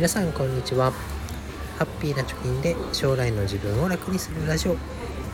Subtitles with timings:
[0.00, 0.92] 皆さんこんにちは。
[1.78, 4.76] ハッピーな貯金で将来の自分を楽にするラジオ。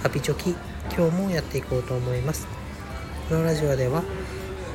[0.02, 0.56] ハピチョキ
[0.92, 2.48] 今日もやっていこうと思います。
[3.28, 4.02] このラジオでは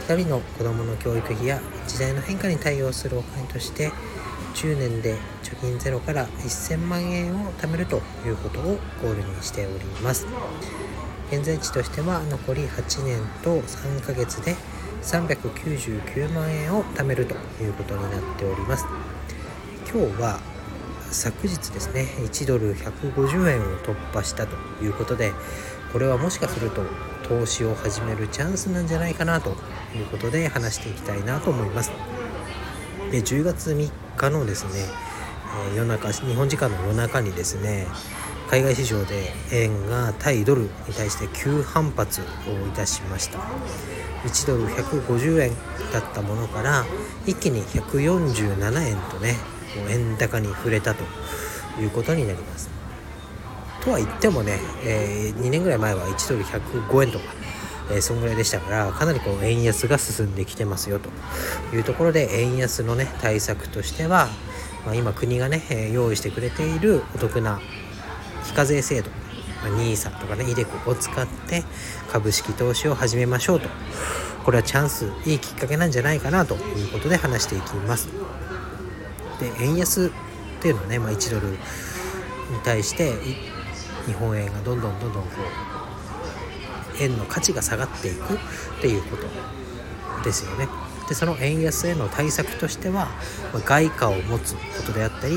[0.07, 1.59] 2人の子供の教育費や
[1.89, 3.91] 時代の変化に対応するお金として
[4.53, 10.25] 10年で貯金ゼロから1000万円を貯めるということをゴールにしております。
[11.33, 14.55] 現在地としては残り8年と3ヶ月で
[15.01, 18.85] 399万円を貯めるということになっております。
[19.93, 20.39] 今日は
[21.11, 25.33] 昨日ですね1ドル150円を突破したということで
[25.91, 26.81] これはもしかすると
[27.27, 29.49] 投資を始めるチャンスなんじゃないかなと
[29.93, 31.91] いうことで話していきたいなと思います。
[33.11, 34.85] で10月3日のですね
[35.75, 37.85] 夜中日本時間の夜中にですね
[38.49, 43.39] 海外市場で円が対ドルに対して急反発をいたしました。
[44.23, 45.51] 1ドル150円
[45.91, 46.85] だったものから
[47.25, 49.35] 一気に147円とね
[49.89, 51.03] 円高に触れたと
[51.79, 52.69] いうことになります。
[53.83, 57.25] とは言ってもね、えー、2年ぐらい前は1ドル105円とか、
[57.91, 61.09] えー、そんぐらいでしたからかなりこう円安が進んできてますよと
[61.75, 64.27] いうところで円安のね対策としては、
[64.85, 67.59] まあ、今国がね、え、用意してくれているお得な
[68.43, 69.09] 非課税制度
[69.63, 71.63] NISA とかね iDeCo を使って
[72.11, 73.69] 株式投資を始めましょうと
[74.43, 78.09] これはチャンスいいきっかけなんじゃないかなということで話していきます
[79.41, 80.09] で円安っ
[80.61, 81.57] ていうのはね、まあ、1ドルに
[82.63, 83.13] 対して
[84.05, 85.29] 日本円がどんどんどんどんこ
[86.99, 88.37] う円の価値が下がっていくっ
[88.81, 89.23] ていうこと
[90.23, 90.67] ですよね
[91.09, 93.07] でその円安への対策としては、
[93.53, 95.35] まあ、外貨を持つことであったり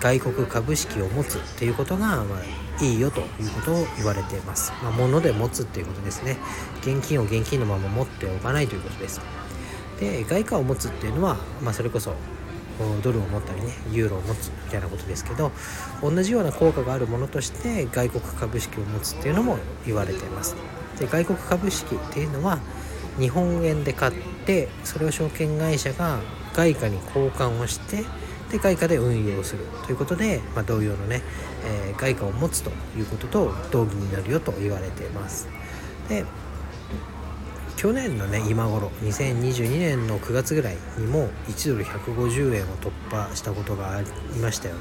[0.00, 4.70] 外国株式を持つっていうことが、まあ、いいよということを言われています。
[4.82, 6.36] まあ、物で持つっていうことですね。
[6.82, 9.22] 現金を現金のまま持っておかないということです。
[9.98, 12.12] で、外貨を持つっていうのは、まあ、それこそ
[13.02, 15.52] ドルを持ったりねユーロを持つみたいなことですけど
[16.02, 20.56] 同じような効果があるものとして外国株式を持つっていうのも言われています。
[20.98, 22.58] で外国株式っていうのは
[23.18, 24.12] 日本円で買っ
[24.46, 26.20] てそれを証券会社が
[26.52, 28.04] 外貨に交換をして
[28.50, 29.64] で外貨で運用する。
[29.84, 31.22] ということで、まあ、同様のね、
[31.64, 35.48] えー、外貨を持つということと同義になるよと言われています。
[36.08, 36.24] で
[37.84, 44.06] 去年のね今頃2022年の9月ぐらいにも1ドル150円を突破したことがあり
[44.40, 44.80] ましたよね。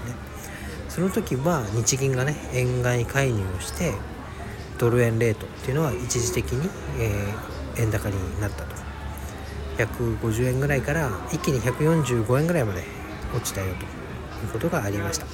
[0.88, 3.96] その時は日銀がね円買い介入をして
[4.78, 8.74] ドル円レートっていうのは一時的に、えー、円高になったと。
[9.80, 12.86] 150円ぐらいから一気に145円ぐらいまで
[13.36, 13.84] 落ちたよと
[14.46, 15.26] いうことがありました。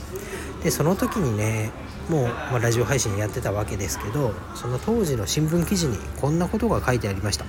[0.63, 1.69] でその時にね
[2.09, 7.45] もう、まあ、ラジオ配信やってたわけですけどその当時の新聞記事にこんなことが書いてありました。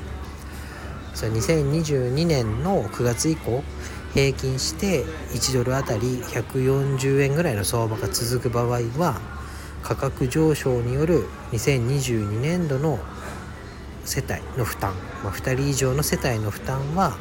[1.20, 3.62] それ2022年の9月以降
[4.14, 5.04] 平均して
[5.34, 9.20] 1ドルあたり140円ぐらいの相場が続く場合は
[9.82, 12.98] 価格上昇による2022年度の
[14.04, 17.18] 世帯の負担、まあ、2人以上の世帯の負担は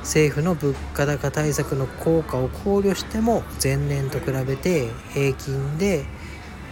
[0.00, 6.06] 政府の物価高対策の効果を考慮しても前年と比べて平均で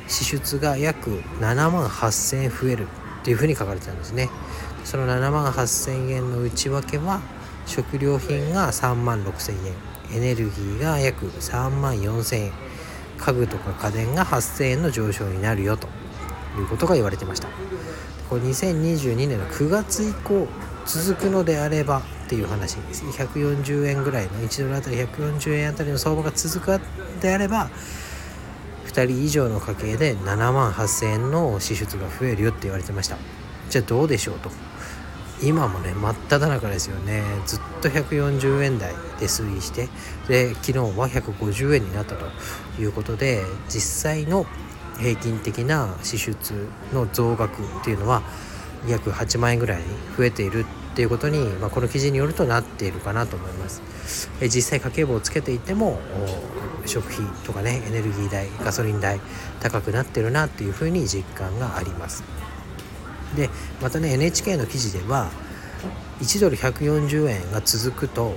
[0.08, 1.10] 支出が約
[1.40, 2.86] 7万8000円増える
[3.20, 4.28] っていうふうに書かれてたんですね。
[4.84, 7.20] その7万8000円の内訳は
[7.66, 12.52] 食料品が3万6000円エネルギーが約3万4000円
[13.16, 15.88] 家具とか家電が8000円の上昇になるよと
[16.58, 17.48] いうことが言われてました。
[18.28, 20.48] これ2022年の9月以降
[20.86, 23.04] 続くのであればっていう話です。
[23.04, 26.80] 140円ぐらいの1ドルあたり140円あたりの相場が続く
[27.20, 27.70] であれば
[28.94, 33.16] 2人以上の家計で7万8000円の支出が増えるよって言われてました。
[33.68, 34.50] じゃあどうでしょうと。
[35.42, 37.22] 今もね真っ只中ですよね。
[37.44, 39.88] ずっと140円台で推移して
[40.28, 42.24] で昨日は150円になったと
[42.80, 43.80] いうことで実
[44.12, 44.46] 際の
[44.98, 48.22] 平均的な支出の増額っていうのは
[48.86, 49.82] 約8万円ぐらい
[50.16, 53.82] 増えているっていうことに、まあ、この記事によるとなっているかなと思います。
[54.40, 55.98] え実際家計簿をつけていても
[56.86, 59.20] 食費とかねエネルギー代ガソリン代
[59.60, 62.22] 高くなってるなっていうふうに実感があります。
[63.34, 63.50] で
[63.82, 65.30] またね NHK の記事では
[66.20, 68.36] 1ドル140円が続くと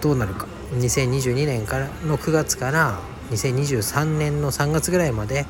[0.00, 0.46] どうなるか。
[0.74, 3.00] 2022年からの9月から
[3.32, 5.44] 2023年の3月ぐらいまで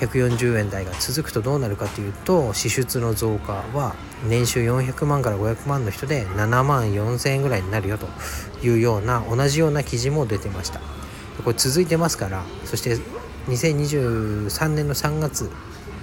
[0.00, 3.94] 140円台が続くとどうなるかというと支出の増加は
[4.28, 8.06] 年収400万から500万の人で7万4000円ぐらいになるよと
[8.64, 10.80] いうような同じような記事も出てました。
[11.44, 12.96] これ続いてますからそして
[13.46, 15.50] 2023年の3月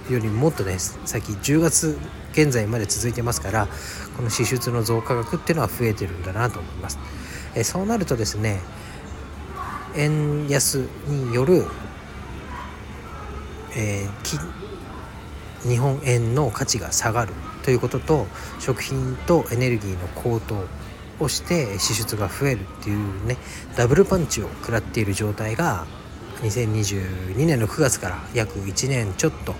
[0.10, 1.98] よりもっとね先10月
[2.32, 3.68] 現在まで続いてますから
[4.16, 7.00] この支出の増加額っていうのは増えてるんだなと思います。
[7.56, 8.62] えそうなるとですね
[9.96, 11.66] 円安による、
[13.76, 17.34] えー、日本円の価値が下がる
[17.64, 18.28] ということと
[18.60, 20.64] 食品とエネルギーの高騰
[21.20, 23.38] をして支出が増えるっていうね
[23.76, 25.86] ダブルパンチを食らっている状態が
[26.42, 29.56] 2022年の9月から約1年ちょっと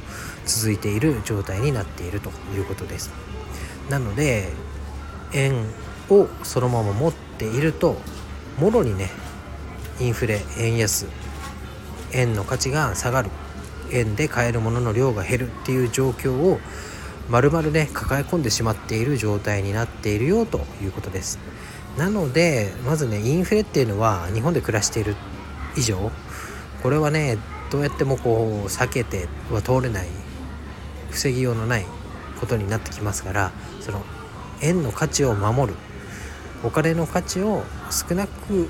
[0.46, 3.12] 続いている状態になっているということです。
[3.90, 4.52] なので
[5.34, 5.66] 円
[6.10, 7.98] をそのまま持っていると
[8.60, 9.10] もろにね
[10.00, 11.08] インフレ円安
[12.12, 13.30] 円の価値が下がる。
[13.92, 16.60] 円で買えるものの量が減るっていう状況を
[17.30, 21.40] 丸々ね抱え込んでしまっている状態になっているよということです。
[21.98, 25.16] なのでまずねインフレっていうのは日本で暮らしている
[25.78, 26.12] 以上
[26.84, 27.38] これはね
[27.72, 30.08] どうやってもこう避けては通れない
[31.10, 31.86] 防ぎようのない
[32.40, 34.04] ことになってきますからその
[34.62, 35.78] 円の価値を守る
[36.64, 38.68] お金の価値を少なく、うん、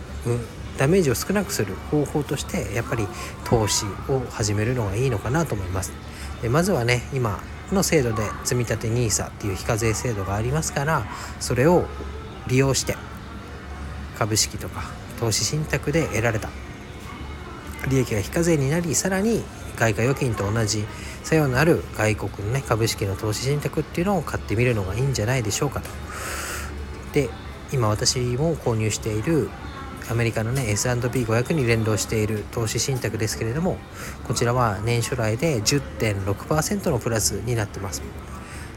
[0.77, 3.07] ダメージを少なくする方法としてやっぱり
[3.45, 5.94] 投資を始めるのがいいのかなと思います
[6.42, 7.42] でまずはね今
[7.72, 11.06] の制度で積立 NISA っていう非課税制度がありますから
[11.39, 11.86] それを
[12.48, 12.95] 利用して
[14.18, 14.83] 株式とか
[15.19, 16.50] 投資信託で得られた
[17.89, 19.44] 利益が非課税になりさらに
[19.75, 20.86] 外貨預金と同じ
[21.24, 25.89] 作用のある外国のね株式の投資信託っていうのを買ってみるのがいいんじゃないでしょうかと。
[27.13, 27.30] で
[27.71, 29.50] 今私も購入している
[30.10, 33.78] アメリカのね S&P500 に連動している投資信託ですけれども
[34.28, 38.02] こちらは年初来で10.6%のプラスになってます。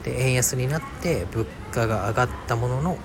[0.04, 2.98] で円安になって物価が上がったものの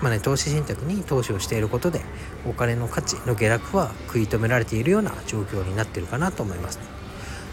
[0.00, 2.02] まあね、投資信託に投資をしていることで
[2.46, 6.78] お金の価値の下落は食い止められているような状況になってるかなと思います。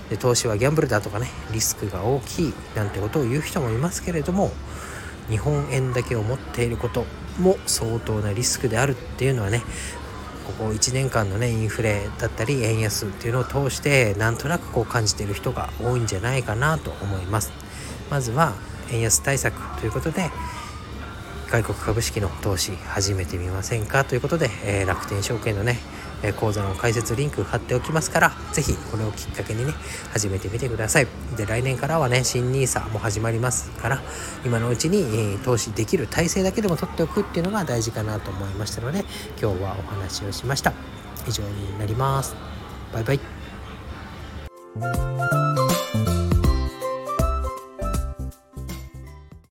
[0.10, 4.52] で投資はギャンブルだとかねリスクが大きいなんてことを言う人もいますけれども
[5.30, 7.06] 日本円だけを持っていること
[7.40, 9.62] も相当なリスクであるっていうのはね
[10.46, 17.52] ここ1年間のねインフレだったり円安っていうのを通してなんとなくこう感じている人が多いんじゃないかなと思います。
[18.10, 18.54] まずは
[18.92, 20.30] 円安対策ということで
[21.50, 25.80] 外国株式の投資始めてみませんかということで、えー、楽天証券のね、
[26.26, 29.74] え講座の解説リンク貼っておきますから是非これをきっかけにね
[30.12, 31.08] 始めてみてください。
[31.38, 34.02] で来年からはね新 NISA も始まりますから
[34.46, 39.06] 今のうちに、え、投資できる体制だけでも取っておくっていうのが大事かなと思いましたので
[39.42, 40.74] 今日はお話をしました。
[41.28, 42.36] 以上になります。
[42.94, 43.20] バイバイ。